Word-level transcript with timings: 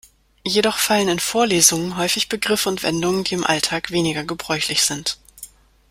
Jedoch 0.43 0.79
fallen 0.79 1.09
in 1.09 1.19
Vorlesungen 1.19 1.95
häufig 1.95 2.27
Begriffe 2.27 2.69
und 2.69 2.81
Wendungen, 2.81 3.23
die 3.23 3.35
im 3.35 3.43
Alltag 3.43 3.91
weniger 3.91 4.23
gebräuchlich 4.23 4.81
sind. 4.81 5.19